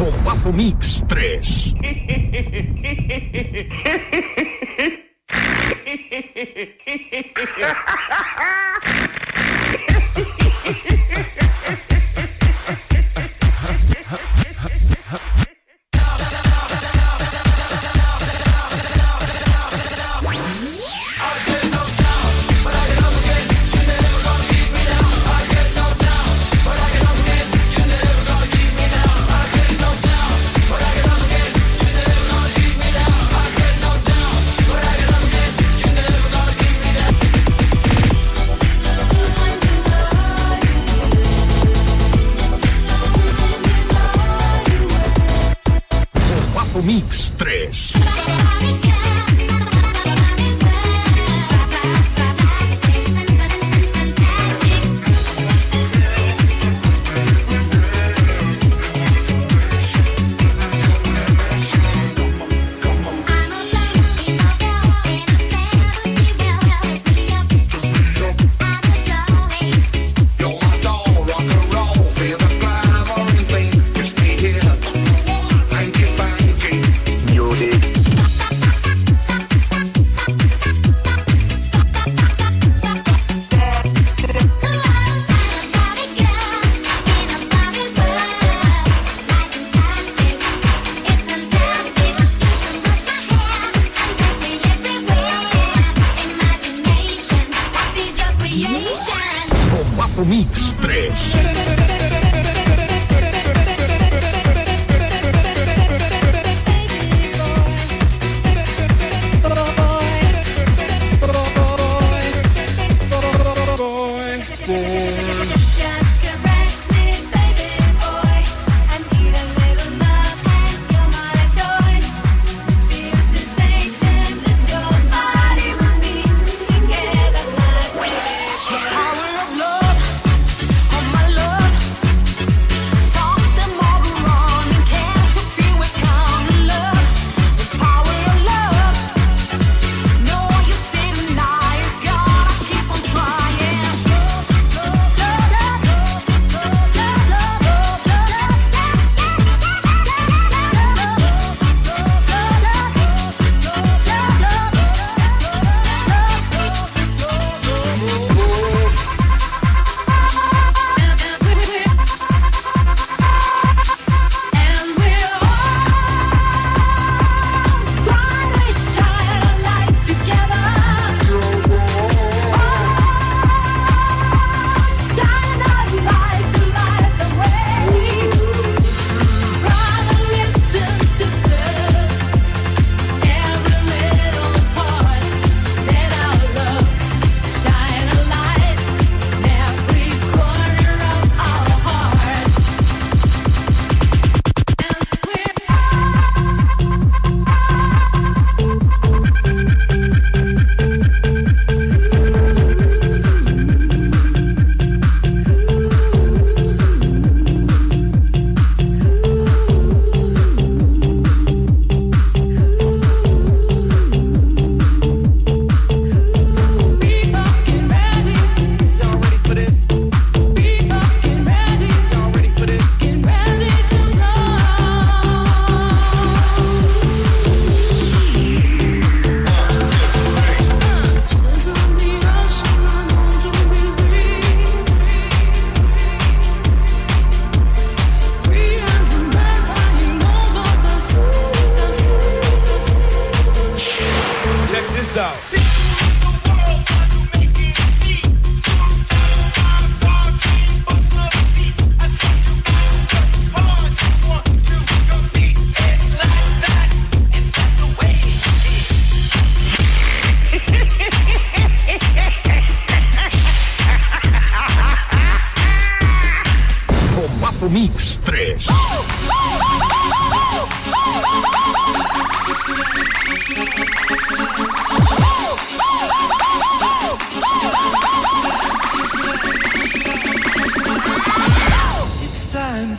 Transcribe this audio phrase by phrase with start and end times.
[0.00, 1.74] Bombazo Mix 3.
[46.78, 49.59] Mix 3.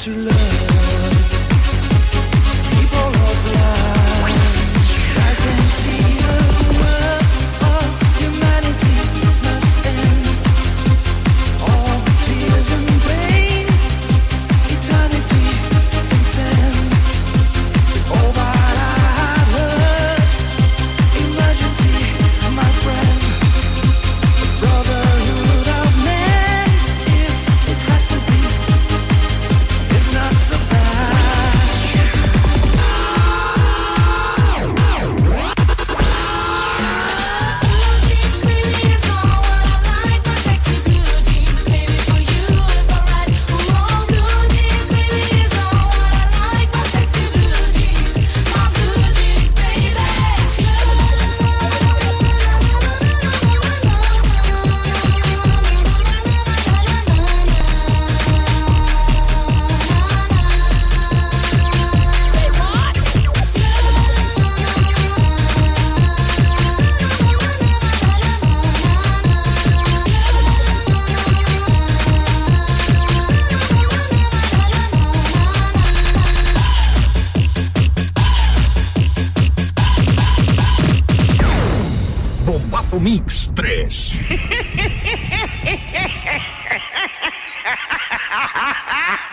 [0.00, 0.79] To love.
[82.98, 84.20] Mix 3.